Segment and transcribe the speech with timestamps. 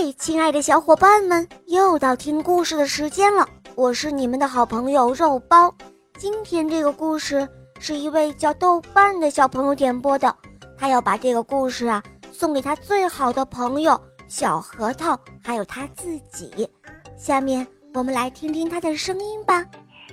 [0.00, 3.44] 嘿，亲爱的小伙伴们，又到听故事的时间了。
[3.74, 5.74] 我是你们的好朋友肉包。
[6.16, 7.48] 今天这个故事
[7.80, 10.32] 是一位叫豆瓣的小朋友点播的，
[10.78, 12.00] 他要把这个故事啊
[12.30, 16.70] 送给他最好的朋友小核桃，还有他自己。
[17.16, 19.64] 下面我们来听听他的声音吧。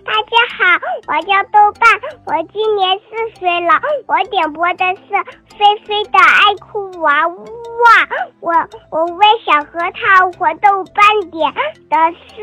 [0.04, 1.88] 大家好，我叫豆瓣，
[2.25, 3.79] 我今年四岁了。
[4.07, 5.45] 我点播的是。
[5.57, 7.36] 菲菲的爱哭娃娃，
[7.84, 8.07] 哇
[8.39, 8.54] 我
[8.89, 11.54] 我为小核桃活动斑点
[11.90, 11.98] 的
[12.30, 12.41] 是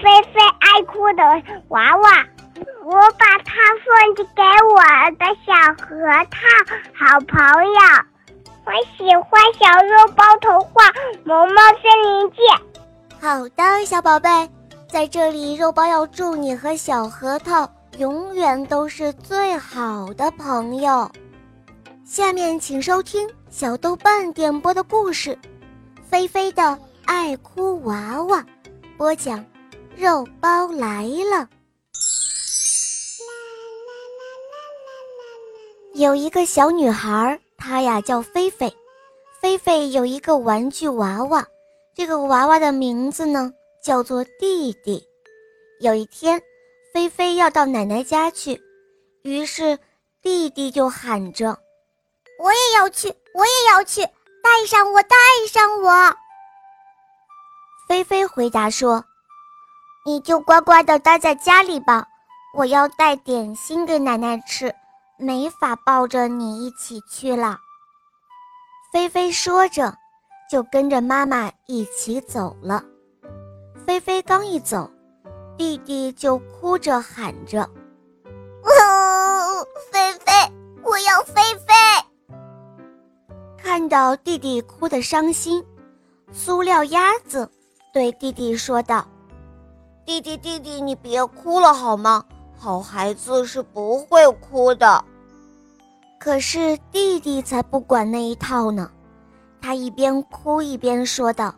[0.00, 1.22] 菲菲爱哭的
[1.68, 2.10] 娃娃，
[2.84, 3.52] 我把它
[3.82, 4.80] 送去给我
[5.18, 5.96] 的小核
[6.30, 6.38] 桃
[6.94, 7.80] 好朋友。
[8.64, 10.88] 我喜欢小肉包童话
[11.24, 12.36] 《萌萌森林记》。
[13.20, 14.28] 好的，小宝贝，
[14.88, 21.10] 在这里肉包要祝你和小核桃永远都是最好的朋友。
[22.04, 25.30] 下面请收听小豆瓣点播的故事
[26.02, 28.40] 《菲菲的爱哭娃娃》，
[28.96, 29.44] 播讲
[29.96, 31.48] 肉包来了。
[35.94, 38.72] 有一个小女孩，她呀叫菲菲。
[39.40, 41.46] 菲菲有一个玩具娃娃，
[41.94, 45.02] 这个娃娃的名字呢叫做弟弟。
[45.80, 46.40] 有一天，
[46.92, 48.60] 菲菲要到奶奶家去，
[49.22, 49.78] 于是
[50.20, 51.56] 弟弟就喊着。
[52.42, 54.02] 我也要去，我也要去，
[54.42, 55.16] 带上我，带
[55.48, 56.16] 上我。
[57.86, 59.04] 菲菲回答说
[60.04, 62.04] ：“你就乖乖的待在家里吧，
[62.54, 64.74] 我要带点心给奶奶吃，
[65.18, 67.60] 没法抱着你一起去了。”
[68.92, 69.96] 菲菲说着，
[70.50, 72.82] 就跟着妈妈一起走了。
[73.86, 74.90] 菲菲刚一走，
[75.56, 77.62] 弟弟就哭着喊着
[78.66, 80.32] ：“哦菲菲，
[80.82, 81.72] 我要菲菲。”
[83.62, 85.64] 看到弟弟哭得伤心，
[86.32, 87.48] 塑料鸭子
[87.92, 89.06] 对弟弟说道
[90.04, 92.24] ：“弟弟，弟弟，你别哭了好吗？
[92.58, 95.04] 好孩子是不会哭的。”
[96.18, 98.90] 可是弟弟才不管那一套呢，
[99.60, 101.54] 他一边哭一边说道：“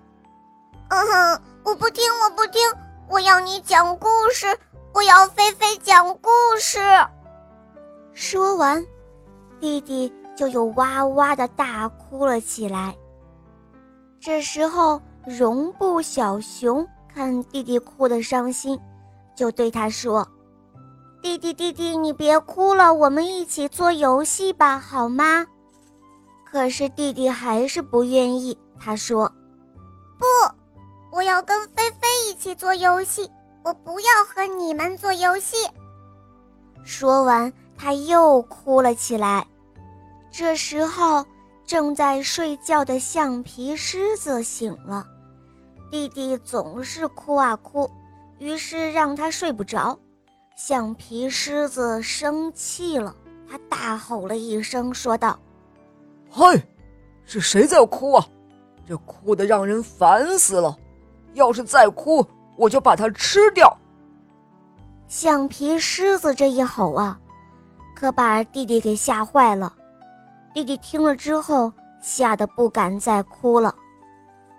[0.89, 2.61] 嗯哼，我不听，我不听，
[3.09, 4.47] 我要你讲故事，
[4.93, 6.31] 我要菲菲讲故
[6.61, 6.79] 事。”
[8.13, 8.85] 说完，
[9.59, 10.13] 弟弟。
[10.37, 12.95] 就又哇哇的大哭了起来。
[14.21, 18.79] 这时候，绒布小熊看弟弟哭得伤心，
[19.35, 20.27] 就对他说
[21.23, 25.47] ：“弟弟，弟弟，你别哭了，我们一起做游戏吧，好吗？”
[26.51, 28.57] 可是弟弟还是不愿意。
[28.79, 29.31] 他说
[30.19, 30.27] ：“不，
[31.17, 33.31] 我要跟菲菲一起做游戏，
[33.63, 35.57] 我不要和你们做游戏。”
[36.85, 39.47] 说完，他又哭了起来。
[40.37, 41.25] 这时候，
[41.65, 45.07] 正在睡觉的橡皮狮子醒了。
[45.93, 47.89] 弟弟总是哭啊哭，
[48.41, 49.97] 于是让他睡不着。
[50.57, 53.15] 橡皮狮子生气了，
[53.49, 55.39] 他大吼了一声，说道
[56.29, 56.61] ：“嘿，
[57.25, 58.27] 是谁在哭啊？
[58.89, 60.77] 这哭得让人烦死了！
[61.35, 63.73] 要是再哭，我就把它吃掉。”
[65.07, 67.21] 橡皮狮子这一吼啊，
[67.95, 69.73] 可把弟弟给吓坏了。
[70.55, 73.75] 弟弟听了之后，吓得不敢再哭了。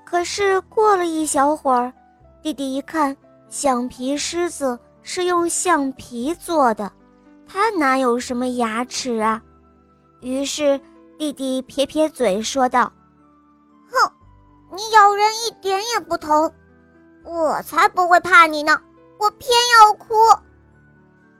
[0.06, 1.92] 可是过了一小会儿，
[2.42, 3.16] 弟弟一看，
[3.48, 6.92] 橡皮狮子是用橡皮做的，
[7.48, 9.42] 它哪有什么牙齿啊？
[10.20, 10.80] 于是
[11.18, 12.92] 弟弟撇撇嘴说道
[13.90, 14.12] ：“哼，
[14.76, 16.52] 你咬人一点也不疼，
[17.24, 18.78] 我才不会怕你呢，
[19.18, 20.14] 我偏要哭。”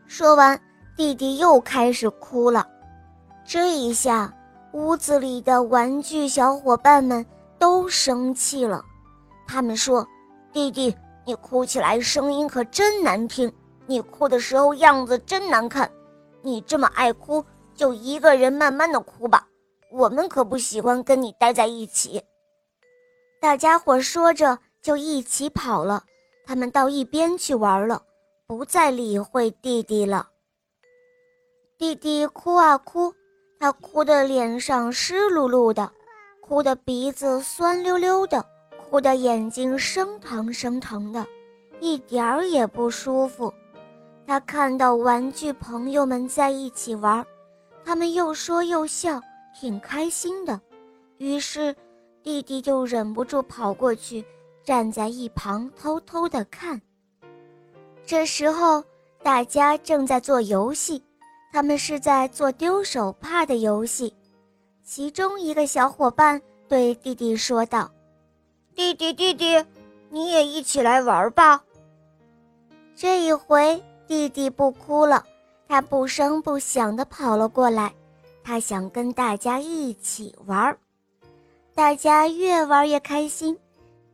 [0.08, 0.58] 说完，
[0.96, 2.66] 弟弟又开始哭了。
[3.44, 4.34] 这一下。
[4.76, 7.26] 屋子里的玩具小伙伴们
[7.58, 8.84] 都生气了，
[9.48, 10.06] 他们说
[10.52, 10.94] ：“弟弟，
[11.26, 13.50] 你哭起来声音可真难听，
[13.86, 15.90] 你哭的时候样子真难看，
[16.42, 17.42] 你这么爱哭，
[17.74, 19.48] 就一个人慢慢的哭吧，
[19.94, 22.22] 我们可不喜欢跟你待在一起。”
[23.40, 26.04] 大家伙说着就一起跑了，
[26.46, 28.04] 他们到一边去玩了，
[28.46, 30.28] 不再理会弟弟了。
[31.78, 33.14] 弟弟哭啊哭。
[33.60, 35.92] 他哭得脸上湿漉漉的，
[36.42, 38.46] 哭得鼻子酸溜溜的，
[38.78, 41.26] 哭得眼睛生疼生疼的，
[41.80, 43.52] 一点儿也不舒服。
[44.28, 47.26] 他看到玩具朋友们在一起玩，
[47.84, 49.22] 他们又说又笑，
[49.60, 50.60] 挺开心的。
[51.18, 51.76] 于是，
[52.22, 54.26] 弟弟就忍不住跑过去，
[54.64, 56.82] 站在一旁偷偷地看。
[58.06, 58.84] 这时候，
[59.24, 61.02] 大家正在做游戏。
[61.56, 64.14] 他们是在做丢手帕的游戏，
[64.84, 67.90] 其中一个小伙伴对弟弟说道
[68.76, 69.66] ：“弟弟弟弟，
[70.10, 71.64] 你也一起来玩吧。
[72.94, 75.24] 这一回弟弟不哭了，
[75.66, 77.94] 他不声不响地跑了过来，
[78.44, 80.78] 他想跟大家一起玩。
[81.74, 83.58] 大家越玩越开心，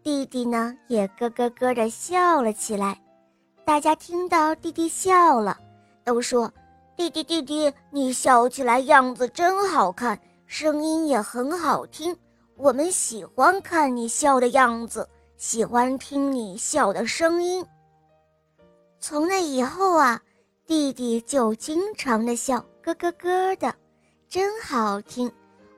[0.03, 3.01] 弟弟呢也咯咯咯地笑了起来。
[3.65, 5.57] 大家听到弟弟笑了，
[6.03, 6.53] 都说
[6.95, 12.15] ：“弟弟弟弟，你笑起来样子真好看，声音也很好听。
[12.55, 15.07] 我们喜欢看你笑的样子，
[15.37, 17.65] 喜欢听你笑的声音。”
[18.99, 20.21] 从那以后啊，
[20.67, 23.73] 弟弟就经常的笑，咯咯咯的，
[24.29, 25.31] 真好听。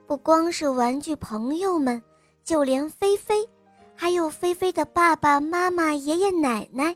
[0.05, 2.01] 不光是玩具朋友们，
[2.43, 3.47] 就连菲菲，
[3.95, 6.95] 还有菲菲的爸爸妈妈、爷爷奶奶。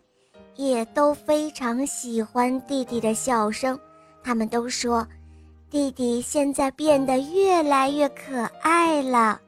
[0.56, 3.80] 也都非常喜欢弟弟的笑声，
[4.28, 5.08] 他们都说，
[5.72, 9.40] 弟弟现在变得越来越可爱了。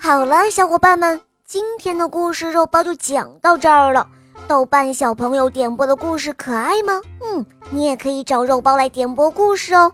[0.00, 4.08] 好了，小伙伴们，今天的故事肉包就讲到这儿了。
[4.48, 7.02] 豆瓣小朋友点播的故事可爱吗？
[7.20, 9.92] 嗯，你也可以找肉包来点播故事哦，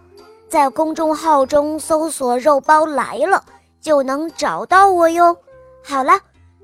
[0.49, 3.43] 在公众号中搜索“肉包来了”
[3.83, 5.37] 就能找到我哟。
[5.83, 6.21] 好了，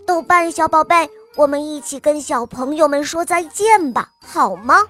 [0.07, 1.11] 豆瓣小宝贝。
[1.35, 4.85] 我们一起跟小朋友们说再见吧，好吗？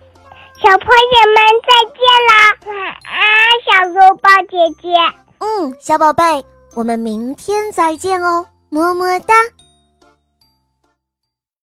[0.59, 1.37] 小朋友们
[1.69, 2.33] 再见啦！
[2.67, 2.73] 晚
[3.05, 3.21] 安，
[3.67, 4.89] 小肉包姐姐。
[5.39, 6.45] 嗯，小宝贝，
[6.75, 9.35] 我们明天再见哦，么么哒。